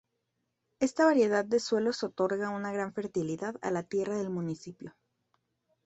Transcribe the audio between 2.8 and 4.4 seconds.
fertilidad a la tierra del